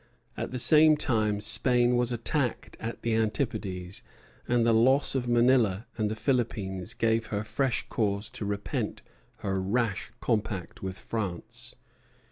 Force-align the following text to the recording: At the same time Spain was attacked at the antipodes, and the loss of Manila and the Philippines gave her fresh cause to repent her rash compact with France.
At 0.35 0.49
the 0.49 0.57
same 0.57 0.97
time 0.97 1.39
Spain 1.41 1.95
was 1.95 2.11
attacked 2.11 2.75
at 2.79 3.03
the 3.03 3.13
antipodes, 3.13 4.01
and 4.47 4.65
the 4.65 4.73
loss 4.73 5.13
of 5.13 5.27
Manila 5.27 5.85
and 5.95 6.09
the 6.09 6.15
Philippines 6.15 6.95
gave 6.95 7.27
her 7.27 7.43
fresh 7.43 7.87
cause 7.87 8.27
to 8.31 8.43
repent 8.43 9.03
her 9.45 9.61
rash 9.61 10.11
compact 10.19 10.81
with 10.81 10.97
France. 10.97 11.75